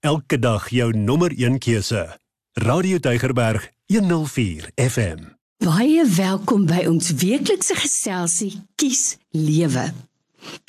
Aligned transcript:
Elke 0.00 0.38
dag 0.38 0.68
jou 0.70 0.96
nommer 0.96 1.32
1 1.34 1.58
keuse. 1.58 2.18
Radio 2.52 2.98
Deugerberg 2.98 3.70
104 3.86 4.70
FM. 4.74 5.24
Baie 5.64 6.04
welkom 6.06 6.68
by 6.70 6.84
ons 6.86 7.08
weeklikse 7.18 7.74
geselsie 7.74 8.52
Kies 8.78 9.16
Lewe. 9.34 9.88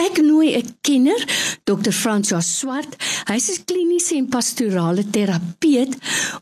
Ek 0.02 0.18
nooi 0.26 0.57
'n 0.57 0.73
kenner, 0.81 1.21
Dr. 1.63 1.94
François 1.94 2.42
Swart. 2.42 2.96
Hy's 3.29 3.50
'n 3.50 3.63
kliniese 3.65 4.15
en 4.15 4.28
pastorale 4.28 5.05
terapeut 5.10 5.94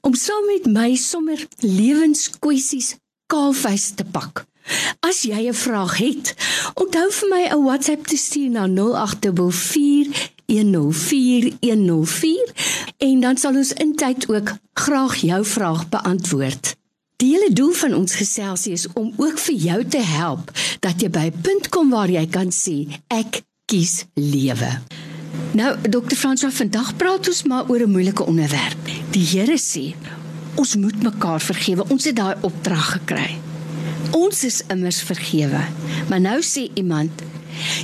om 0.02 0.14
saam 0.16 0.46
met 0.46 0.66
my 0.72 0.96
sommer 0.96 1.48
lewenskwessies 1.60 2.96
kaalvuis 3.26 3.92
te 3.96 4.06
pak. 4.06 4.46
As 5.00 5.22
jy 5.22 5.48
'n 5.48 5.54
vraag 5.54 5.98
het, 5.98 6.36
onthou 6.74 7.12
vir 7.12 7.30
my 7.30 7.44
'n 7.52 7.64
WhatsApp 7.64 8.08
te 8.08 8.16
stuur 8.16 8.50
na 8.50 8.66
0844 8.68 10.36
104104 10.48 12.54
en 12.98 13.20
dan 13.20 13.38
sal 13.38 13.56
ons 13.56 13.74
intyd 13.74 14.30
ook 14.30 14.56
graag 14.74 15.16
jou 15.16 15.46
vraag 15.46 15.90
beantwoord. 15.90 16.76
Die 17.18 17.34
hele 17.34 17.50
doel 17.54 17.74
van 17.74 17.94
ons 17.98 18.16
geselsie 18.16 18.74
is 18.78 18.86
om 18.94 19.14
ook 19.18 19.40
vir 19.42 19.56
jou 19.56 19.86
te 19.86 20.02
help 20.06 20.52
dat 20.80 21.02
jy 21.02 21.10
by 21.10 21.32
'n 21.32 21.42
punt 21.42 21.70
kom 21.70 21.90
waar 21.90 22.10
jy 22.10 22.28
kan 22.28 22.52
sê 22.52 22.88
ek 23.08 23.42
kies 23.66 24.06
lewe. 24.14 24.80
Nou 25.52 25.76
Dr. 25.82 26.16
François 26.16 26.54
vandag 26.54 26.96
praat 26.96 27.28
ons 27.28 27.44
maar 27.44 27.70
oor 27.70 27.80
'n 27.80 27.92
moeilike 27.92 28.26
onderwerp. 28.26 28.78
Die 29.12 29.26
Here 29.26 29.58
sê 29.58 29.96
ons 30.56 30.76
moet 30.76 31.04
mekaar 31.04 31.42
vergewe. 31.42 31.90
Ons 31.90 32.04
het 32.04 32.16
daai 32.16 32.36
opdrag 32.42 32.92
gekry. 32.92 33.40
Ons 34.12 34.44
is 34.44 34.62
immers 34.68 35.02
vergewe. 35.02 35.62
Maar 36.10 36.22
nou 36.22 36.42
sê 36.42 36.70
iemand, 36.74 37.12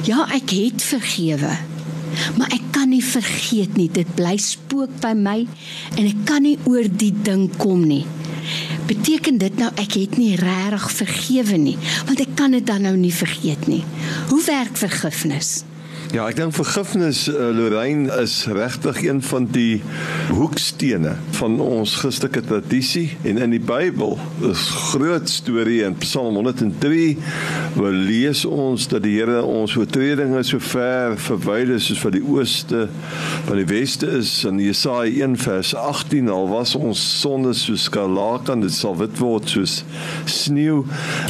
ja, 0.03 0.27
ek 0.31 0.49
het 0.49 0.83
vergewe. 0.83 1.72
Maar 2.37 2.53
ek 2.55 2.69
kan 2.75 2.89
nie 2.93 3.03
vergeet 3.03 3.77
nie. 3.79 3.89
Dit 3.91 4.15
bly 4.17 4.35
spook 4.41 4.93
by 5.03 5.13
my 5.17 5.39
en 5.97 6.03
ek 6.05 6.23
kan 6.29 6.45
nie 6.45 6.57
oor 6.69 6.87
die 6.87 7.13
ding 7.25 7.49
kom 7.57 7.85
nie. 7.87 8.03
Beteken 8.89 9.39
dit 9.39 9.59
nou 9.59 9.69
ek 9.79 9.95
het 9.95 10.17
nie 10.19 10.33
regtig 10.39 10.89
vergewe 10.91 11.59
nie, 11.59 11.77
want 12.07 12.19
ek 12.19 12.33
kan 12.39 12.51
dit 12.51 12.65
dan 12.67 12.83
nou 12.83 12.95
nie 12.99 13.13
vergeet 13.15 13.69
nie. 13.71 13.83
Hoe 14.31 14.41
werk 14.43 14.75
vergifnis? 14.77 15.61
Ja, 16.13 16.27
ek 16.29 16.35
dink 16.37 16.53
vergifnis 16.53 17.23
uh, 17.25 17.47
Lorraine 17.57 18.05
is 18.21 18.43
regtig 18.53 18.99
een 19.01 19.17
van 19.25 19.47
die 19.49 19.79
hoekstene 20.29 21.15
van 21.39 21.55
ons 21.57 21.95
Christelike 22.03 22.43
tradisie. 22.45 23.15
En 23.25 23.39
in 23.41 23.55
die 23.55 23.61
Bybel 23.63 24.19
is 24.45 24.67
groot 24.91 25.25
storie 25.25 25.79
in 25.81 25.95
Psalm 26.03 26.37
103 26.37 27.15
waar 27.79 27.97
lees 27.97 28.43
ons 28.45 28.85
dat 28.91 29.01
die 29.07 29.15
Here 29.15 29.39
ons 29.41 29.73
oortredinge 29.73 30.43
so 30.45 30.61
ver 30.61 31.15
verwyd 31.17 31.71
is 31.79 31.89
soos 31.89 32.03
wat 32.05 32.13
die 32.13 32.21
ooste 32.21 32.83
van 33.47 33.57
die 33.57 33.65
weste 33.73 34.11
is. 34.19 34.35
In 34.45 34.61
Jesaja 34.61 35.09
1 35.25 35.39
vers 35.41 35.73
18 35.73 36.29
al 36.29 36.45
was 36.53 36.75
ons 36.77 37.01
sondes 37.23 37.65
soos 37.65 37.87
skarlaken 37.89 38.61
dit 38.67 38.77
sal 38.77 38.99
wit 39.01 39.17
word 39.17 39.49
soos 39.49 39.79
sneeu 40.29 40.83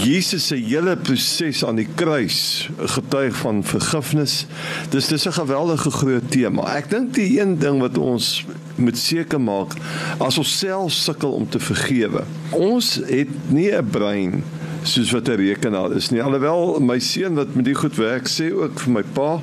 Jesus 0.03 0.51
se 0.51 0.59
hele 0.59 0.99
proses 0.99 1.63
aan 1.63 1.79
die 1.79 1.87
kruis 1.87 2.67
getuig 2.97 3.39
van 3.45 3.63
vergifnis 3.63 4.41
Dis 4.89 5.07
dis 5.07 5.25
'n 5.27 5.31
geweldige 5.31 5.91
groot 5.91 6.31
tema. 6.31 6.75
Ek 6.75 6.89
dink 6.89 7.13
die 7.13 7.39
een 7.39 7.59
ding 7.59 7.79
wat 7.79 7.97
ons 7.97 8.45
moet 8.75 8.97
seker 8.97 9.41
maak 9.41 9.73
as 10.17 10.37
ons 10.37 10.57
self 10.57 10.91
sukkel 10.91 11.31
om 11.31 11.49
te 11.49 11.59
vergewe. 11.59 12.23
Ons 12.49 12.99
het 13.05 13.29
nie 13.47 13.71
'n 13.71 13.89
brein 13.89 14.43
soos 14.83 15.11
wat 15.11 15.27
'n 15.27 15.35
rekenaar 15.35 15.91
is 15.95 16.09
nie. 16.09 16.21
Alhoewel 16.21 16.79
my 16.79 16.99
seun 16.99 17.33
wat 17.33 17.55
met 17.55 17.65
die 17.65 17.75
goed 17.75 17.95
werk 17.95 18.27
sê 18.27 18.51
ook 18.53 18.79
vir 18.79 18.91
my 18.91 19.03
pa, 19.13 19.39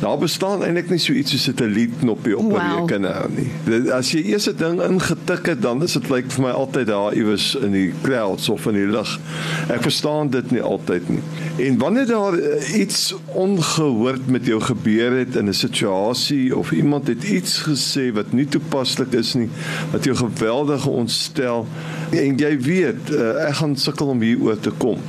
daar 0.00 0.18
bestaan 0.18 0.62
eintlik 0.62 0.90
nie 0.90 0.98
so 0.98 1.12
iets 1.12 1.30
soos 1.30 1.48
'n 1.48 1.56
delete 1.56 1.98
knoppie 2.00 2.38
op 2.38 2.44
'n 2.44 2.48
wow. 2.48 2.78
rekenaar 2.78 3.28
nie. 3.30 3.92
As 3.92 4.12
jy 4.12 4.22
eers 4.32 4.48
'n 4.48 4.56
ding 4.56 4.82
ingetik 4.82 5.46
het, 5.46 5.62
dan 5.62 5.82
is 5.82 5.92
dit 5.92 6.08
lyk 6.10 6.30
vir 6.30 6.42
my 6.42 6.50
altyd 6.50 6.86
daar 6.86 7.14
iewers 7.14 7.54
in 7.54 7.72
die 7.72 7.92
clouds 8.02 8.48
of 8.48 8.66
in 8.66 8.74
die 8.74 8.86
lug. 8.86 9.20
Ek 9.68 9.82
verstaan 9.82 10.30
dit 10.30 10.50
nie 10.50 10.62
altyd 10.62 11.08
nie. 11.08 11.22
En 11.56 11.78
wanneer 11.78 12.06
daar 12.06 12.38
eh, 12.38 12.80
iets 12.80 13.14
ongehoord 13.26 14.26
met 14.26 14.46
jou 14.46 14.60
gebeur 14.60 15.18
het 15.18 15.36
in 15.36 15.48
'n 15.48 15.54
situasie 15.54 16.56
of 16.56 16.72
iemand 16.72 17.06
het 17.06 17.24
iets 17.24 17.62
gesê 17.68 18.12
wat 18.12 18.32
nie 18.32 18.46
toepaslik 18.46 19.12
is 19.12 19.34
nie, 19.34 19.48
wat 19.90 20.04
jou 20.04 20.16
geweldig 20.16 20.86
ontstel 20.86 21.66
en 22.12 22.38
jy 22.38 22.52
weet, 22.60 23.10
uh, 23.10 23.48
ek 23.48 23.60
gaan 23.62 23.76
sukkel 23.76 24.12
om 24.12 24.20
hier 24.20 24.40
oor 24.44 24.58
te 24.60 24.72
kom. 24.82 25.00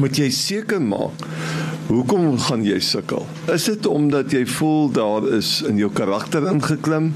Moet 0.00 0.16
jy 0.16 0.30
seker 0.32 0.80
maak 0.80 1.26
hoekom 1.90 2.38
gaan 2.38 2.62
jy 2.64 2.78
sukkel? 2.84 3.24
Is 3.50 3.66
dit 3.66 3.86
omdat 3.90 4.30
jy 4.32 4.44
voel 4.46 4.92
daar 4.94 5.26
is 5.36 5.58
in 5.66 5.80
jou 5.80 5.90
karakter 5.92 6.46
ingeklim? 6.52 7.10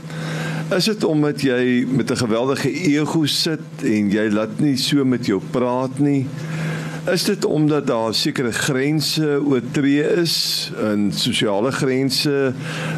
Is 0.75 0.89
dit 0.91 1.05
omdat 1.07 1.45
jy 1.45 1.87
met 1.87 2.11
'n 2.11 2.17
geweldige 2.17 2.71
ego 2.73 3.27
sit 3.27 3.85
en 3.85 4.11
jy 4.11 4.29
laat 4.31 4.61
nie 4.61 4.77
so 4.77 5.05
met 5.05 5.27
jou 5.27 5.41
praat 5.51 5.99
nie? 5.99 6.27
Is 7.13 7.25
dit 7.25 7.45
omdat 7.45 7.87
daar 7.87 8.15
sekere 8.15 8.53
grense 8.53 9.41
oortree 9.45 10.03
is, 10.23 10.73
en 10.81 11.13
sosiale 11.13 11.71
grense 11.73 12.55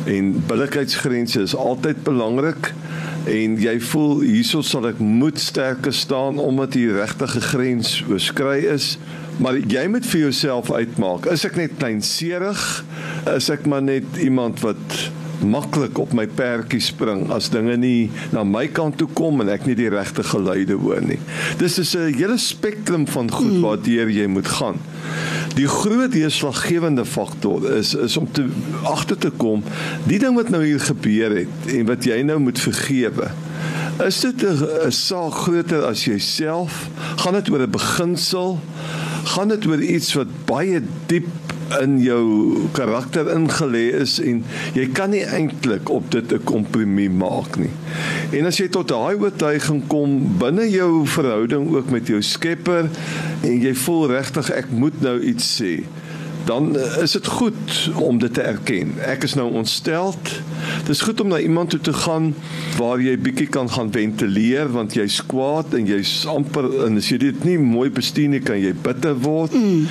en 0.06 0.42
billikheidsgrense 0.46 1.40
is 1.40 1.56
altyd 1.56 2.02
belangrik? 2.02 2.72
En 3.26 3.56
jy 3.58 3.74
voel 3.90 4.20
hierso 4.22 4.62
sal 4.62 4.86
ek 4.90 5.00
moet 5.02 5.38
sterker 5.42 5.94
staan 5.94 6.38
omdat 6.42 6.76
die 6.76 6.88
regtige 6.94 7.42
grens 7.42 7.98
oorskry 8.06 8.62
is. 8.70 8.94
Maar 9.42 9.58
jy 9.58 9.84
moet 9.92 10.06
vir 10.06 10.28
jouself 10.28 10.70
uitmaak. 10.72 11.26
Is 11.32 11.44
ek 11.44 11.58
net 11.58 11.76
kleinserig 11.80 12.62
is 13.34 13.50
ek 13.52 13.66
maar 13.68 13.82
net 13.84 14.06
iemand 14.22 14.62
wat 14.64 14.98
maklik 15.44 15.98
op 16.00 16.14
my 16.16 16.24
perdjie 16.32 16.80
spring 16.80 17.26
as 17.34 17.50
dinge 17.52 17.74
nie 17.76 18.08
na 18.32 18.40
my 18.46 18.64
kant 18.72 18.96
toe 18.96 19.08
kom 19.18 19.42
en 19.44 19.50
ek 19.52 19.66
nie 19.68 19.76
die 19.76 19.90
regte 19.92 20.24
geluide 20.24 20.78
hoor 20.80 21.02
nie? 21.04 21.18
Dis 21.60 21.78
is 21.82 21.94
'n 21.94 22.14
hele 22.14 22.38
spektrum 22.38 23.06
van 23.06 23.30
goed 23.30 23.58
hmm. 23.58 23.66
waardeur 23.66 24.08
jy 24.08 24.26
moet 24.26 24.48
gaan 24.48 24.80
Die 25.56 25.68
groot 25.68 26.12
deurslaggewende 26.12 27.04
faktor 27.04 27.64
is 27.72 27.94
is 27.94 28.16
om 28.16 28.28
te 28.32 28.44
agter 28.82 29.16
te 29.18 29.30
kom 29.30 29.62
die 30.04 30.18
ding 30.20 30.36
wat 30.36 30.50
nou 30.52 30.60
hier 30.64 30.80
gebeur 30.80 31.32
het 31.32 31.70
en 31.72 31.86
wat 31.88 32.04
jy 32.04 32.20
nou 32.28 32.38
moet 32.44 32.60
vergewe. 32.60 33.30
Is 34.04 34.20
dit 34.20 34.44
'n 34.44 34.92
saak 34.92 35.32
groter 35.32 35.84
as 35.88 36.04
jouself? 36.04 36.88
Gaan 37.16 37.32
dit 37.40 37.48
oor 37.50 37.64
'n 37.64 37.70
beginsel? 37.70 38.60
Gaan 39.24 39.48
dit 39.48 39.66
oor 39.66 39.80
iets 39.80 40.12
wat 40.14 40.28
baie 40.44 40.82
diep 41.06 41.26
in 41.80 41.98
jou 42.02 42.56
karakter 42.72 43.28
ingelê 43.34 43.88
is 44.00 44.16
en 44.22 44.42
jy 44.76 44.86
kan 44.94 45.10
nie 45.10 45.24
eintlik 45.24 45.90
op 45.90 46.10
dit 46.14 46.32
'n 46.32 46.44
kompromie 46.44 47.10
maak 47.10 47.58
nie. 47.58 47.72
En 48.32 48.46
as 48.46 48.58
jy 48.58 48.68
tot 48.68 48.88
daai 48.88 49.16
oortuiging 49.16 49.86
kom 49.86 50.38
binne 50.38 50.70
jou 50.70 51.06
verhouding 51.06 51.74
ook 51.74 51.90
met 51.90 52.06
jou 52.06 52.22
Skepper 52.22 52.88
en 53.42 53.60
jy 53.60 53.74
voel 53.74 54.06
regtig 54.10 54.50
ek 54.50 54.70
moet 54.70 55.00
nou 55.00 55.20
iets 55.20 55.62
sê, 55.62 55.82
dan 56.46 56.76
is 57.02 57.12
dit 57.12 57.26
goed 57.26 57.90
om 57.94 58.18
dit 58.18 58.34
te 58.34 58.42
erken. 58.42 58.94
Ek 59.02 59.22
is 59.22 59.34
nou 59.34 59.52
ontsteld. 59.52 60.40
Dit 60.86 60.94
is 60.94 61.00
goed 61.00 61.20
om 61.20 61.28
na 61.28 61.38
iemand 61.38 61.70
toe 61.70 61.80
te 61.80 61.92
gaan 61.92 62.34
waar 62.78 63.00
jy 63.02 63.16
bietjie 63.18 63.48
kan 63.52 63.70
gaan 63.70 63.92
ventileer 63.92 64.70
want 64.72 64.94
jy's 64.94 65.20
kwaad 65.26 65.74
en 65.78 65.88
jy's 65.88 66.12
amper 66.30 66.68
en 66.86 67.00
as 67.00 67.10
jy 67.10 67.18
dit 67.26 67.44
nie 67.48 67.56
mooi 67.58 67.88
bestuur 67.90 68.28
nie 68.32 68.42
kan 68.44 68.60
jy 68.60 68.74
bitter 68.86 69.16
word. 69.24 69.54
Mm. 69.54 69.86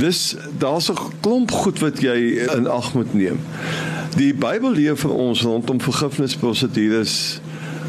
Dis 0.00 0.36
daar's 0.58 0.90
'n 0.90 0.98
klomp 1.20 1.50
goed 1.50 1.78
wat 1.78 2.02
jy 2.02 2.46
in 2.56 2.66
ag 2.66 2.94
moet 2.94 3.14
neem. 3.14 3.38
Die 4.16 4.34
Bybel 4.34 4.72
leer 4.74 4.96
vir 4.96 5.12
ons 5.14 5.42
rondom 5.42 5.80
vergifnisprosedures 5.80 7.40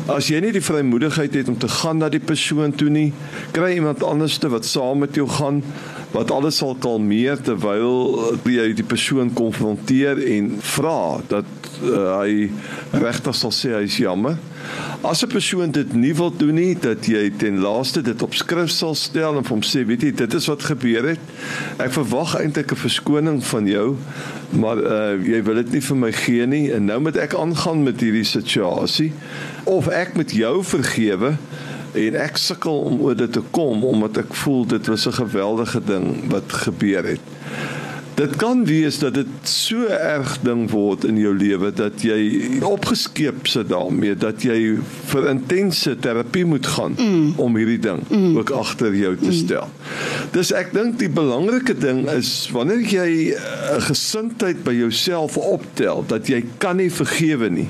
As 0.10 0.28
jy 0.32 0.40
nie 0.42 0.52
die 0.52 0.64
vrymoedigheid 0.64 1.36
het 1.38 1.50
om 1.52 1.58
te 1.62 1.70
gaan 1.70 2.00
na 2.02 2.10
die 2.10 2.20
persoon 2.20 2.74
toe 2.74 2.90
nie, 2.90 3.12
kry 3.54 3.76
iemand 3.76 4.02
anderste 4.04 4.50
wat 4.50 4.66
saam 4.66 5.04
met 5.04 5.16
jou 5.16 5.28
gaan 5.30 5.62
wat 6.12 6.32
alles 6.34 6.58
sal 6.60 6.74
kalmeer 6.82 7.40
terwyl 7.40 8.34
jy 8.50 8.72
die 8.76 8.88
persoon 8.88 9.30
konfronteer 9.38 10.20
en 10.34 10.56
vra 10.74 11.22
dat 11.32 11.61
uh, 11.84 12.20
hy 12.22 12.50
regtig 12.92 13.36
sal 13.36 13.54
sê 13.56 13.74
hy 13.76 13.84
is 13.88 13.98
jammer. 13.98 14.38
As 15.02 15.24
'n 15.24 15.32
persoon 15.32 15.72
dit 15.72 15.94
nie 15.94 16.14
wil 16.14 16.30
doen 16.30 16.56
nie, 16.56 16.76
dat 16.76 17.06
jy 17.06 17.32
ten 17.38 17.60
laaste 17.60 18.02
dit 18.02 18.22
op 18.22 18.34
skrif 18.34 18.70
sal 18.70 18.96
stel 18.96 19.38
en 19.38 19.48
hom 19.48 19.64
sê, 19.66 19.86
weet 19.86 20.02
jy, 20.02 20.12
dit 20.12 20.34
is 20.34 20.48
wat 20.48 20.64
gebeur 20.64 21.08
het. 21.14 21.24
Ek 21.78 21.92
verwag 21.92 22.36
eintlik 22.38 22.72
'n 22.72 22.84
verskoning 22.86 23.44
van 23.44 23.68
jou, 23.68 23.98
maar 24.52 24.78
uh 24.78 25.18
jy 25.18 25.42
wil 25.44 25.56
dit 25.56 25.72
nie 25.72 25.82
vir 25.82 25.98
my 25.98 26.12
gee 26.12 26.46
nie 26.46 26.72
en 26.72 26.86
nou 26.86 27.00
moet 27.00 27.18
ek 27.18 27.34
aangaan 27.34 27.84
met 27.84 28.00
hierdie 28.02 28.28
situasie 28.28 29.12
of 29.64 29.88
ek 29.88 30.16
met 30.16 30.32
jou 30.32 30.64
vergewe 30.64 31.38
en 31.94 32.16
ek 32.16 32.38
sukkel 32.38 32.78
om 32.88 33.02
oor 33.02 33.16
dit 33.16 33.32
te 33.32 33.44
kom 33.52 33.84
omdat 33.84 34.18
ek 34.24 34.34
voel 34.44 34.66
dit 34.66 34.88
was 34.88 35.08
'n 35.08 35.20
geweldige 35.24 35.82
ding 35.84 36.30
wat 36.32 36.54
gebeur 36.54 37.04
het. 37.04 37.26
Dit 38.22 38.36
kan 38.36 38.66
wees 38.66 39.00
dat 39.02 39.14
dit 39.14 39.28
so 39.50 39.88
erg 39.90 40.36
ding 40.46 40.68
word 40.70 41.08
in 41.10 41.18
jou 41.18 41.32
lewe 41.34 41.72
dat 41.74 42.04
jy 42.06 42.60
opgeskeep 42.62 43.48
sit 43.50 43.72
daarmee 43.72 44.14
dat 44.14 44.44
jy 44.46 44.76
vir 45.10 45.30
intense 45.32 45.96
terapie 46.06 46.44
moet 46.46 46.68
gaan 46.70 46.94
mm. 47.00 47.40
om 47.42 47.58
hierdie 47.58 47.80
ding 47.82 48.04
mm. 48.10 48.38
ook 48.38 48.54
agter 48.54 48.94
jou 48.94 49.16
te 49.18 49.34
stel. 49.34 49.72
Mm. 49.72 50.30
Dis 50.36 50.54
ek 50.54 50.70
dink 50.76 51.00
die 51.02 51.10
belangrike 51.10 51.74
ding 51.82 52.04
is 52.14 52.30
wanneer 52.54 52.86
jy 52.86 53.34
'n 53.34 53.82
gesindheid 53.90 54.62
by 54.70 54.76
jouself 54.78 55.40
optel 55.42 56.06
dat 56.06 56.30
jy 56.30 56.44
kan 56.62 56.78
nie 56.78 56.92
vergewe 56.94 57.50
nie. 57.50 57.70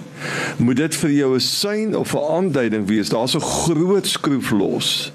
Moet 0.60 0.84
dit 0.84 1.00
vir 1.06 1.16
jou 1.22 1.32
'n 1.36 1.48
sein 1.48 1.96
of 1.96 2.12
'n 2.12 2.28
aanduiding 2.36 2.88
wees 2.92 3.10
daar's 3.16 3.40
'n 3.40 3.48
groot 3.56 4.08
skroef 4.08 4.52
los. 4.52 5.12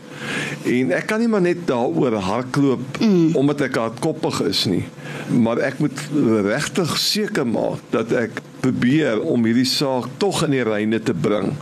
En 0.67 0.93
ek 0.97 1.07
kan 1.11 1.23
nie 1.23 1.31
maar 1.31 1.45
net 1.45 1.65
daaroor 1.69 2.19
hardloop 2.27 3.01
mm. 3.01 3.37
omdat 3.39 3.67
ek 3.69 3.79
hardkoppig 3.81 4.41
is 4.49 4.65
nie. 4.71 4.85
Maar 5.31 5.63
ek 5.71 5.81
moet 5.83 6.03
regtig 6.47 6.97
seker 7.01 7.47
maak 7.49 7.83
dat 7.95 8.13
ek 8.17 8.43
probeer 8.65 9.23
om 9.23 9.47
hierdie 9.47 9.69
saak 9.69 10.11
tog 10.23 10.43
in 10.47 10.57
die 10.57 10.67
reine 10.67 11.01
te 11.03 11.15
bring. 11.15 11.55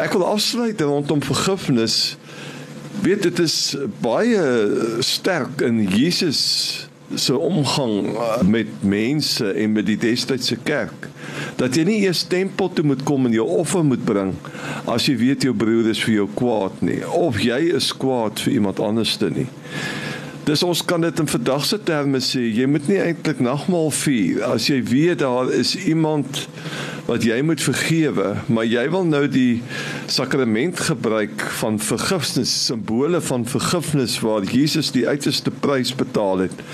Ek 0.00 0.14
wil 0.16 0.26
afsluit 0.26 0.80
rondom 0.80 1.22
vergifnis. 1.22 2.16
Weet 3.02 3.26
dit 3.26 3.44
is 3.44 3.76
baie 4.02 4.42
sterk 5.02 5.62
in 5.66 5.82
Jesus 5.90 6.42
se 7.14 7.36
omgang 7.38 8.14
met 8.48 8.70
mense 8.80 9.52
en 9.52 9.72
met 9.72 9.86
die 9.86 9.98
destydse 10.00 10.56
kerk 10.64 11.08
dat 11.60 11.76
jy 11.76 11.84
nie 11.86 11.98
eers 12.06 12.24
tempel 12.30 12.70
toe 12.72 12.84
moet 12.86 13.02
kom 13.06 13.28
en 13.28 13.36
jou 13.36 13.46
offer 13.60 13.84
moet 13.86 14.04
bring 14.04 14.32
as 14.90 15.08
jy 15.08 15.16
weet 15.20 15.46
jou 15.46 15.54
broer 15.56 15.90
is 15.92 16.02
vir 16.04 16.20
jou 16.20 16.28
kwaad 16.38 16.80
nie 16.86 17.02
of 17.18 17.40
jy 17.42 17.60
is 17.76 17.92
kwaad 17.92 18.40
vir 18.44 18.58
iemand 18.58 18.80
anderste 18.82 19.30
nie. 19.30 19.48
Dis 20.44 20.62
ons 20.62 20.82
kan 20.84 21.00
dit 21.00 21.20
in 21.22 21.28
verdagse 21.30 21.78
terme 21.88 22.18
sê, 22.20 22.42
jy 22.52 22.66
moet 22.68 22.84
nie 22.90 22.98
eintlik 23.00 23.38
nagmaal 23.40 23.88
vier. 23.96 24.42
As 24.44 24.66
jy 24.68 24.82
weet 24.84 25.22
daar 25.22 25.48
is 25.56 25.72
iemand 25.88 26.42
wat 27.06 27.24
jy 27.24 27.38
moet 27.44 27.62
vergewe, 27.64 28.34
maar 28.52 28.68
jy 28.68 28.84
wil 28.92 29.08
nou 29.08 29.22
die 29.28 29.62
sakrament 30.04 30.82
gebruik 30.84 31.46
van 31.62 31.80
vergifnis, 31.80 32.52
simbole 32.68 33.22
van 33.24 33.48
vergifnis 33.48 34.18
waar 34.24 34.44
Jesus 34.44 34.92
die 34.92 35.06
uiterste 35.08 35.52
prys 35.64 35.94
betaal 35.96 36.44
het 36.44 36.64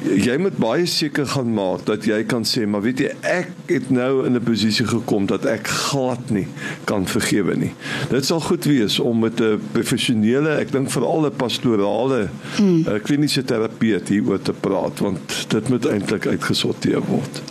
jy 0.00 0.36
moet 0.40 0.56
baie 0.60 0.86
seker 0.88 1.26
gaan 1.28 1.52
maak 1.54 1.84
dat 1.88 2.06
jy 2.08 2.22
kan 2.28 2.44
sê 2.48 2.64
maar 2.68 2.82
weet 2.84 3.02
jy 3.04 3.10
ek 3.26 3.50
het 3.68 3.90
nou 3.92 4.26
in 4.26 4.36
'n 4.36 4.44
posisie 4.44 4.86
gekom 4.86 5.26
dat 5.26 5.44
ek 5.44 5.68
glad 5.68 6.30
nie 6.30 6.46
kan 6.84 7.06
vergewe 7.06 7.56
nie. 7.56 7.72
Dit 8.10 8.24
sal 8.24 8.40
goed 8.40 8.64
wees 8.64 8.98
om 8.98 9.18
met 9.20 9.40
'n 9.40 9.60
professionele, 9.72 10.58
ek 10.58 10.72
dink 10.72 10.90
veral 10.90 11.26
'n 11.26 11.36
pastorale 11.36 12.28
hmm. 12.56 13.00
kliniese 13.02 13.44
terapeut 13.44 14.08
hieroor 14.08 14.42
te 14.42 14.52
praat 14.52 14.98
want 14.98 15.46
dit 15.48 15.68
moet 15.68 15.86
eintlik 15.86 16.26
uitgesorteer 16.26 17.02
word. 17.06 17.42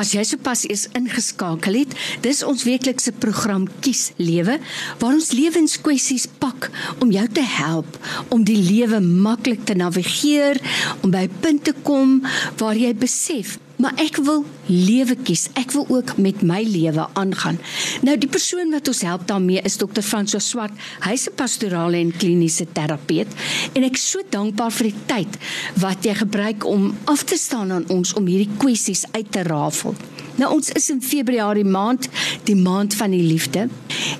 As 0.00 0.12
jy 0.16 0.22
sopas 0.24 0.64
eens 0.68 0.86
ingeskakel 0.96 1.76
het, 1.82 1.96
dis 2.24 2.42
ons 2.46 2.64
weeklikse 2.64 3.12
program 3.22 3.66
Kies 3.84 4.10
Lewe 4.16 4.58
waar 5.00 5.16
ons 5.16 5.32
lewenskwessies 5.36 6.28
pak 6.40 6.70
om 7.04 7.12
jou 7.12 7.26
te 7.28 7.44
help 7.44 7.98
om 8.32 8.44
die 8.44 8.58
lewe 8.58 9.00
maklik 9.02 9.66
te 9.68 9.76
navigeer, 9.76 10.60
om 11.02 11.10
by 11.10 11.26
'n 11.28 11.40
punt 11.40 11.64
te 11.64 11.74
kom 11.82 12.22
waar 12.58 12.76
jy 12.76 12.94
besef 12.94 13.58
maar 13.82 13.98
ek 13.98 14.20
wil 14.22 14.44
lewe 14.70 15.16
kies. 15.26 15.48
Ek 15.58 15.72
wil 15.74 15.86
ook 15.90 16.14
met 16.22 16.42
my 16.46 16.60
lewe 16.62 17.08
aangaan. 17.18 17.58
Nou 18.06 18.14
die 18.18 18.30
persoon 18.30 18.70
wat 18.70 18.86
ons 18.92 19.02
help 19.02 19.26
daarmee 19.26 19.62
is 19.66 19.76
Dr. 19.80 20.04
Francois 20.06 20.46
Swart. 20.46 20.76
Hy's 21.02 21.26
'n 21.26 21.34
pastorale 21.34 21.98
en 21.98 22.14
kliniese 22.14 22.66
terapeut 22.72 23.26
en 23.74 23.82
ek 23.82 23.98
is 23.98 24.10
so 24.10 24.22
dankbaar 24.30 24.70
vir 24.70 24.86
die 24.90 25.00
tyd 25.06 25.32
wat 25.74 26.04
jy 26.04 26.14
gebruik 26.14 26.64
om 26.64 26.94
af 27.04 27.24
te 27.24 27.36
staan 27.36 27.72
aan 27.72 27.88
ons 27.88 28.14
om 28.14 28.26
hierdie 28.26 28.56
kwessies 28.58 29.04
uit 29.12 29.32
te 29.32 29.42
rafel. 29.42 29.94
Nou 30.36 30.54
ons 30.54 30.70
is 30.70 30.90
in 30.90 31.02
Februarie 31.02 31.64
maand, 31.64 32.08
die 32.44 32.56
maand 32.56 32.94
van 32.94 33.10
die 33.10 33.22
liefde. 33.22 33.68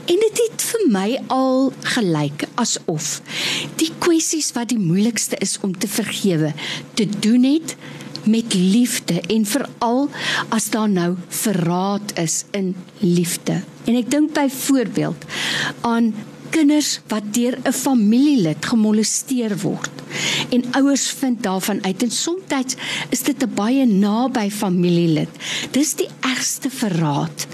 En 0.06 0.18
dit 0.26 0.40
het 0.42 0.62
vir 0.62 0.84
my 0.90 1.08
al 1.26 1.72
gelyk 1.94 2.48
asof 2.54 3.22
die 3.76 3.90
kwessies 3.98 4.52
wat 4.52 4.68
die 4.68 4.78
moeilikste 4.78 5.36
is 5.38 5.58
om 5.62 5.78
te 5.78 5.88
vergewe, 5.88 6.52
te 6.94 7.06
doen 7.20 7.42
het 7.42 7.76
met 8.24 8.54
liefde 8.54 9.20
en 9.20 9.46
veral 9.46 10.08
as 10.48 10.70
daar 10.70 10.88
nou 10.88 11.14
verraad 11.28 12.18
is 12.18 12.44
in 12.50 12.74
liefde. 12.98 13.62
En 13.84 13.94
ek 13.94 14.10
dink 14.10 14.32
byvoorbeeld 14.32 15.24
aan 15.80 16.14
kinders 16.50 17.00
wat 17.08 17.32
deur 17.34 17.58
'n 17.64 17.72
familielid 17.72 18.64
gemolesteer 18.64 19.56
word 19.58 20.02
en 20.52 20.64
ouers 20.70 21.08
vind 21.10 21.42
daarvan 21.42 21.84
uit 21.84 22.02
en 22.02 22.10
soms 22.10 22.40
is 23.08 23.22
dit 23.22 23.42
'n 23.42 23.54
baie 23.54 23.86
naby 23.86 24.50
familielid. 24.50 25.28
Dis 25.70 25.94
die 25.94 26.08
ergste 26.20 26.70
verraad. 26.70 27.46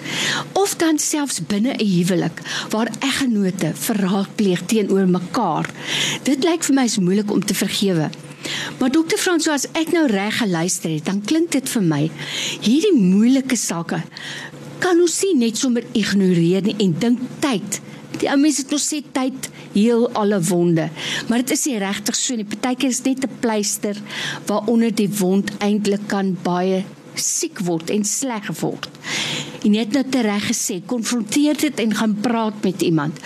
Of 0.53 0.77
dan 0.77 0.99
selfs 0.99 1.41
binne 1.47 1.73
'n 1.73 1.87
huwelik 1.87 2.41
waar 2.71 2.91
eggenote 2.99 3.71
verraad 3.75 4.35
pleeg 4.35 4.63
teenoor 4.67 5.09
mekaar. 5.09 5.71
Dit 6.23 6.45
lyk 6.45 6.65
vir 6.65 6.75
my 6.75 6.85
is 6.85 6.99
moeilik 6.99 7.31
om 7.31 7.45
te 7.45 7.55
vergewe. 7.55 8.11
Maar 8.79 8.91
dokter 8.91 9.19
Frans, 9.19 9.49
as 9.49 9.67
ek 9.73 9.93
nou 9.93 10.07
reg 10.07 10.39
geluister 10.39 10.91
het, 10.91 11.05
dan 11.05 11.23
klink 11.25 11.51
dit 11.53 11.69
vir 11.69 11.83
my 11.83 12.05
hierdie 12.61 12.95
moeilike 12.97 13.57
sake 13.57 14.03
kan 14.83 14.99
ons 15.03 15.21
nie 15.27 15.37
net 15.39 15.59
sommer 15.59 15.87
ignoreer 15.99 16.67
nie 16.67 16.77
en 16.85 16.95
dink 17.03 17.23
tyd. 17.43 17.81
Die 18.19 18.31
mense 18.41 18.65
het 18.65 18.75
ons 18.75 18.87
sê 18.93 19.01
tyd 19.15 19.49
heel 19.75 20.07
alle 20.19 20.39
wonde, 20.49 20.89
maar 21.29 21.43
dit 21.43 21.55
is 21.55 21.67
nie 21.69 21.79
regtig 21.83 22.17
so 22.19 22.39
nie. 22.39 22.47
Partykeer 22.49 22.95
is 22.95 23.05
net 23.05 23.25
'n 23.25 23.41
pleister 23.43 23.97
waaronder 24.47 24.95
die 24.95 25.11
wond 25.21 25.51
eintlik 25.59 26.09
kan 26.09 26.37
baie 26.43 26.85
siek 27.15 27.59
word 27.67 27.91
en 27.91 28.05
sleg 28.05 28.47
word. 28.61 28.89
En 29.65 29.71
net 29.71 29.93
nou 29.93 30.05
tereg 30.07 30.45
gesê, 30.51 30.81
konfronteer 30.87 31.57
dit 31.59 31.81
en 31.81 31.95
gaan 31.95 32.15
praat 32.23 32.63
met 32.63 32.83
iemand. 32.83 33.19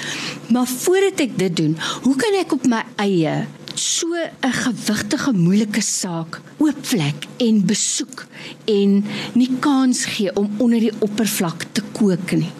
Maar 0.49 0.67
voordat 0.67 1.21
ek 1.21 1.39
dit 1.39 1.57
doen, 1.57 1.77
hoe 2.03 2.17
kan 2.17 2.35
ek 2.41 2.53
op 2.53 2.67
my 2.67 2.85
eie 2.97 3.47
so 3.83 4.07
'n 4.15 4.53
gewigtige 4.65 5.33
moeilike 5.33 5.81
saak 5.81 6.41
oopvlek 6.59 7.27
en 7.37 7.67
besoek 7.67 8.27
en 8.65 9.05
nie 9.35 9.51
kans 9.61 10.05
gee 10.05 10.31
om 10.37 10.51
onder 10.59 10.81
die 10.81 10.95
oppervlak 10.99 11.67
te 11.73 11.83
kook 11.93 12.33
nie. 12.33 12.53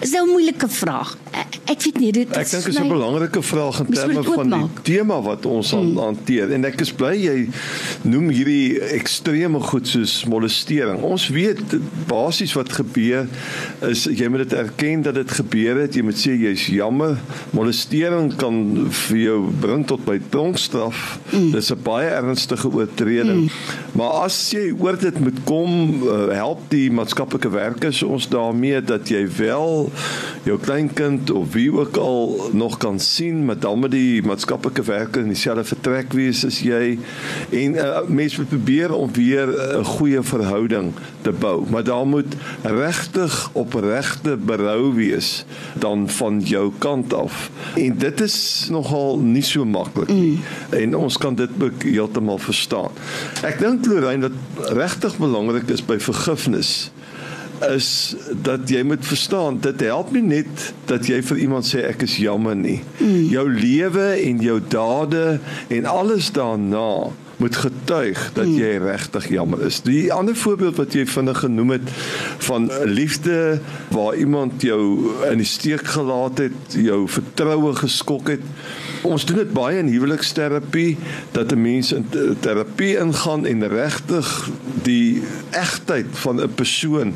Is 0.00 0.10
nou 0.10 0.26
'n 0.26 0.32
moeilike 0.32 0.68
vraag 0.68 1.16
ek 1.72 1.82
weet 1.86 1.98
nie 2.00 2.12
dit 2.12 2.32
Ek 2.36 2.48
dink 2.50 2.64
dit 2.64 2.74
is 2.74 2.80
'n 2.80 2.88
belangrike 2.88 3.42
vraag 3.42 3.80
in 3.80 3.92
terme 3.94 4.22
van 4.22 4.50
die 4.50 4.82
tema 4.82 5.20
wat 5.22 5.46
ons 5.46 5.70
hmm. 5.70 5.96
hanteer 5.96 6.52
en 6.52 6.64
ek 6.68 6.80
is 6.84 6.92
bly 6.92 7.14
jy 7.16 7.48
noem 8.02 8.28
hierdie 8.34 8.80
ekstreme 8.98 9.60
goed 9.60 9.88
soos 9.88 10.24
molestering. 10.28 11.00
Ons 11.02 11.28
weet 11.32 11.76
basies 12.10 12.52
wat 12.58 12.72
gebeur 12.72 13.28
is 13.88 14.04
jy 14.04 14.28
moet 14.28 14.44
dit 14.44 14.58
erken 14.58 15.02
dat 15.02 15.14
dit 15.14 15.30
gebeur 15.30 15.80
het. 15.84 15.94
Jy 15.94 16.02
moet 16.02 16.18
sê 16.18 16.34
jy's 16.36 16.66
jammer. 16.66 17.16
Molestering 17.56 18.34
kan 18.36 18.88
vir 18.90 19.18
jou 19.18 19.38
bring 19.60 19.86
tot 19.86 20.04
by 20.04 20.18
tronkstraf. 20.30 21.18
Hmm. 21.30 21.50
Dis 21.52 21.72
'n 21.72 21.82
baie 21.82 22.10
ernstige 22.10 22.68
oortreding. 22.68 23.48
Hmm. 23.48 23.96
Maar 23.96 24.28
as 24.28 24.50
jy 24.52 24.72
oor 24.78 24.98
dit 24.98 25.20
moet 25.20 25.38
kom, 25.44 26.02
uh, 26.04 26.28
help 26.36 26.60
die 26.68 26.90
maatskaplike 26.90 27.50
werkers 27.50 28.02
ons 28.02 28.28
daarmee 28.28 28.82
dat 28.82 29.08
jy 29.08 29.26
wel 29.36 29.90
jou 30.44 30.58
kleinkind 30.58 31.21
of 31.30 31.52
wie 31.52 31.72
ook 31.72 31.96
al 31.96 32.50
nog 32.52 32.76
kan 32.76 33.00
sien 33.00 33.44
met 33.44 33.62
dan 33.62 33.78
met 33.78 33.90
die 33.90 34.22
maatskaplike 34.22 34.82
werker 34.82 35.22
in 35.22 35.28
dieselfde 35.28 35.64
vertrek 35.64 36.12
wees 36.12 36.44
as 36.46 36.60
jy. 36.60 36.98
En 37.50 37.74
uh, 37.74 38.00
mense 38.06 38.40
moet 38.40 38.48
probeer 38.48 38.94
om 38.94 39.12
weer 39.12 39.46
'n 39.46 39.78
uh, 39.78 39.84
goeie 39.84 40.22
verhouding 40.22 40.92
te 41.20 41.32
bou. 41.32 41.64
Maar 41.70 41.84
daar 41.84 42.06
moet 42.06 42.34
regtig 42.62 43.50
opregte 43.52 44.36
berou 44.36 44.94
wees 44.94 45.44
dan 45.74 46.08
van 46.08 46.40
jou 46.40 46.72
kant 46.78 47.14
af. 47.14 47.50
En 47.74 47.98
dit 47.98 48.20
is 48.20 48.66
nogal 48.70 49.18
nie 49.18 49.42
so 49.42 49.64
maklik 49.64 50.08
nie. 50.08 50.30
Mm. 50.30 50.78
en 50.78 50.96
ons 50.96 51.18
kan 51.18 51.34
dit 51.34 51.50
ook 51.60 51.82
heeltemal 51.82 52.38
verstaan. 52.38 52.90
Ek 53.42 53.58
dink 53.58 53.86
Lorraine 53.86 54.28
dat 54.28 54.68
regtig 54.72 55.18
belangrik 55.18 55.68
is 55.68 55.84
by 55.84 55.98
vergifnis 55.98 56.90
is 57.70 58.16
dat 58.42 58.68
jy 58.68 58.82
moet 58.82 59.06
verstaan 59.06 59.60
dit 59.60 59.80
help 59.80 60.12
nie 60.12 60.22
net 60.22 60.72
dat 60.90 61.06
jy 61.06 61.22
vir 61.22 61.42
iemand 61.46 61.68
sê 61.68 61.84
ek 61.88 62.02
is 62.02 62.16
jammer 62.16 62.56
nie. 62.56 62.80
Mm. 62.98 63.28
Jou 63.32 63.46
lewe 63.50 64.06
en 64.18 64.40
jou 64.42 64.60
dade 64.68 65.40
en 65.68 65.90
alles 65.90 66.32
daarna 66.32 67.12
moet 67.42 67.56
getuig 67.56 68.30
dat 68.32 68.46
mm. 68.46 68.54
jy 68.54 68.76
regtig 68.82 69.28
jammer 69.28 69.64
is. 69.66 69.80
Die 69.82 70.12
ander 70.14 70.36
voorbeeld 70.36 70.78
wat 70.78 70.94
jy 70.94 71.06
vinnig 71.10 71.42
genoem 71.42 71.74
het 71.74 71.90
van 72.46 72.70
liefde 72.86 73.58
waar 73.90 74.14
iemand 74.16 74.62
jou 74.62 75.10
in 75.30 75.42
die 75.42 75.48
steek 75.48 75.86
gelaat 75.96 76.44
het, 76.44 76.76
jou 76.78 77.02
vertroue 77.10 77.74
geskok 77.80 78.34
het. 78.36 78.44
Ons 79.02 79.26
doen 79.26 79.40
dit 79.42 79.50
baie 79.54 79.80
in 79.82 79.90
huweliksterapie 79.90 80.96
dat 81.34 81.50
'n 81.52 81.62
mens 81.62 81.92
in 81.92 82.06
terapie 82.40 82.94
ingaan 82.98 83.46
en 83.46 83.68
regtig 83.68 84.50
die 84.82 85.22
egtheid 85.50 86.06
van 86.24 86.40
'n 86.40 86.54
persoon 86.54 87.14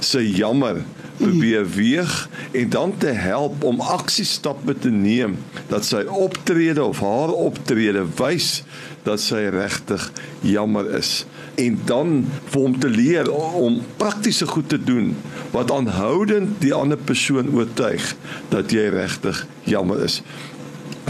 se 0.00 0.30
jammer 0.30 0.84
probeer 1.16 1.70
weeg 1.70 2.28
en 2.52 2.68
dan 2.68 2.94
te 2.98 3.06
help 3.06 3.64
om 3.64 3.80
aksiestappe 3.80 4.78
te 4.78 4.90
neem 4.90 5.36
dat 5.68 5.84
sy 5.84 6.04
optrede 6.04 6.84
of 6.84 7.00
haar 7.00 7.32
optrede 7.32 8.04
wys 8.18 8.62
dat 9.02 9.20
sy 9.22 9.46
regtig 9.54 10.10
jammer 10.40 10.90
is. 10.98 11.24
En 11.54 11.78
dan 11.84 12.26
vir 12.44 12.60
hom 12.60 12.78
te 12.78 12.88
leer 12.88 13.30
om 13.32 13.80
praktiese 13.96 14.46
goed 14.46 14.68
te 14.68 14.82
doen 14.82 15.14
wat 15.50 15.70
aanhoudend 15.72 16.60
die 16.60 16.74
ander 16.74 16.98
persoon 16.98 17.54
oortuig 17.54 18.14
dat 18.48 18.74
jy 18.74 18.88
regtig 18.92 19.46
jammer 19.64 20.02
is 20.04 20.22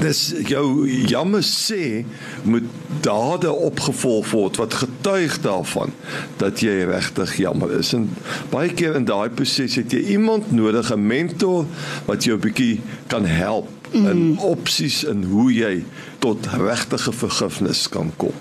dis 0.00 0.34
jou 0.48 0.88
jammer 1.08 1.42
sê 1.42 2.04
moet 2.44 2.66
dade 3.04 3.52
opgevolg 3.52 4.30
word 4.30 4.56
wat 4.60 4.74
getuig 4.82 5.38
daarvan 5.44 5.94
dat 6.40 6.60
jy 6.60 6.84
regtig 6.88 7.36
jammer 7.40 7.72
is 7.78 7.94
en 7.96 8.08
baie 8.52 8.72
keer 8.76 8.98
in 9.00 9.08
daai 9.08 9.28
proses 9.32 9.78
het 9.80 9.92
jy 9.96 10.02
iemand 10.16 10.52
nodig 10.52 10.92
'n 10.92 11.06
mentor 11.06 11.64
wat 12.04 12.24
jou 12.24 12.36
'n 12.36 12.44
bietjie 12.44 12.80
kan 13.06 13.24
help 13.24 13.68
in 13.92 14.32
mm. 14.32 14.38
opsies 14.38 15.04
in 15.04 15.24
hoe 15.24 15.52
jy 15.52 15.84
tot 16.18 16.46
regtige 16.46 17.12
vergifnis 17.12 17.88
kan 17.88 18.12
kom. 18.16 18.32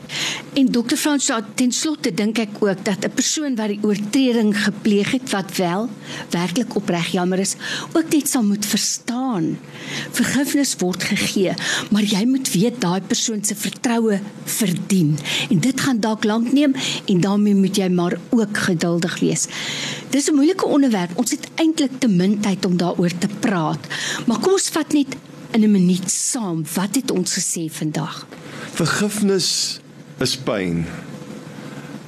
En 0.54 0.66
dokter 0.72 0.98
Frans, 0.98 1.32
ten 1.56 1.72
slotte 1.72 2.14
dink 2.14 2.40
ek 2.40 2.60
ook 2.60 2.86
dat 2.86 3.06
'n 3.06 3.14
persoon 3.14 3.56
wat 3.56 3.68
die 3.68 3.80
oortreding 3.84 4.56
gepleeg 4.64 5.12
het 5.12 5.30
wat 5.32 5.56
wel 5.58 5.90
werklik 6.30 6.76
opreg 6.76 7.12
jammer 7.12 7.40
is, 7.40 7.56
ook 7.94 8.10
net 8.10 8.30
sal 8.30 8.44
moet 8.44 8.66
verstaan. 8.66 9.58
Vergifnis 10.12 10.76
word 10.78 11.04
gegee, 11.04 11.54
maar 11.92 12.04
jy 12.04 12.26
moet 12.26 12.52
weet 12.52 12.82
daai 12.82 13.02
persoon 13.02 13.44
se 13.44 13.56
vertroue 13.56 14.20
verdien. 14.44 15.18
En 15.50 15.60
dit 15.60 15.82
gaan 15.82 16.00
dalk 16.00 16.24
lank 16.24 16.52
neem 16.52 16.76
en 17.06 17.22
daarmee 17.22 17.56
moet 17.56 17.76
jy 17.76 17.88
maar 17.90 18.20
ook 18.30 18.58
geduldig 18.58 19.20
wees. 19.20 19.48
Dis 20.10 20.30
'n 20.30 20.36
moeilike 20.36 20.66
onderwerp. 20.66 21.18
Ons 21.18 21.32
het 21.32 21.48
eintlik 21.56 21.92
te 22.00 22.08
min 22.08 22.40
tyd 22.40 22.66
om 22.66 22.78
daaroor 22.78 23.12
te 23.18 23.28
praat. 23.40 23.80
Maar 24.26 24.40
kom 24.40 24.52
ons 24.52 24.70
vat 24.70 24.94
net 24.94 25.16
in 25.56 25.62
'n 25.62 25.72
minuut 25.72 26.12
saam. 26.12 26.64
Wat 26.74 26.96
het 26.96 27.12
ons 27.12 27.34
gesê 27.40 27.72
vandag? 27.72 28.28
Vergifnis 28.72 29.80
is 30.18 30.38
pyn. 30.38 30.86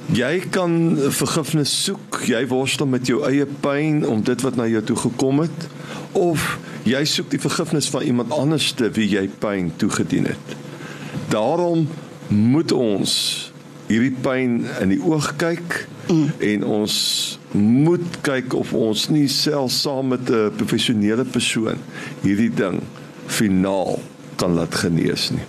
Jy 0.06 0.38
kan 0.50 0.96
vergifnis 1.08 1.82
soek. 1.84 2.20
Jy 2.24 2.46
worstel 2.46 2.86
met 2.86 3.06
jou 3.06 3.24
eie 3.24 3.46
pyn 3.46 4.06
om 4.06 4.22
dit 4.22 4.40
wat 4.40 4.56
na 4.56 4.66
jou 4.66 4.82
toe 4.82 4.96
gekom 4.96 5.40
het 5.40 5.68
of 6.12 6.58
jy 6.82 7.04
soek 7.04 7.30
die 7.30 7.40
vergifnis 7.40 7.88
van 7.88 8.02
iemand 8.02 8.30
anders 8.32 8.72
te 8.72 8.90
wie 8.90 9.08
jy 9.08 9.28
pyn 9.38 9.72
toegedien 9.76 10.26
het. 10.26 10.56
Daarom 11.28 11.88
moet 12.28 12.72
ons 12.72 13.12
hierdie 13.86 14.16
pyn 14.20 14.66
in 14.80 14.88
die 14.88 15.02
oog 15.02 15.36
kyk 15.36 15.88
en 16.38 16.64
ons 16.64 17.38
moet 17.52 18.20
kyk 18.20 18.54
of 18.54 18.72
ons 18.72 19.08
nie 19.08 19.28
self 19.28 19.72
saam 19.72 20.08
met 20.08 20.30
'n 20.30 20.52
professionele 20.56 21.24
persoon 21.24 21.76
hierdie 22.22 22.54
ding 22.54 22.80
finaal 23.28 24.00
kan 24.36 24.58
laat 24.58 24.74
genees 24.74 25.30
nie. 25.30 25.46